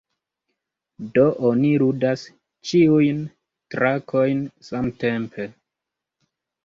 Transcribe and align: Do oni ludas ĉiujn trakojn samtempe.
Do 1.17 1.25
oni 1.49 1.73
ludas 1.83 2.23
ĉiujn 2.71 3.21
trakojn 3.75 4.43
samtempe. 4.71 5.47